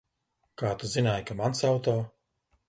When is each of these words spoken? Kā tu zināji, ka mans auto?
Kā 0.61 0.71
tu 0.83 0.89
zināji, 0.93 1.27
ka 1.29 1.37
mans 1.43 1.63
auto? 1.73 1.95